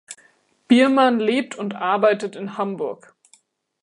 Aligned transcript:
Biermann 0.67 1.19
lebt 1.19 1.53
und 1.55 1.75
arbeitet 1.75 2.35
in 2.35 2.57
Hamburg. 2.57 3.13